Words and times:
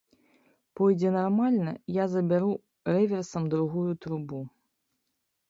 Пойдзе 0.77 1.11
нармальна, 1.15 1.73
я 1.97 2.05
забяру 2.15 2.49
рэверсам 2.95 3.43
другую 3.57 3.87
трубу. 4.07 4.41